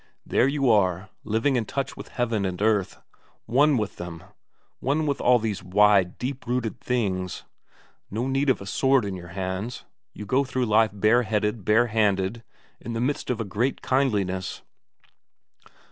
[0.25, 2.99] There you are, living in touch with heaven and earth,
[3.45, 4.23] one with them,
[4.79, 7.43] one with all these wide, deep rooted things.
[8.09, 12.43] No need of a sword in your hands, you go through life bareheaded, barehanded,
[12.79, 14.63] in the midst of a great kindliness.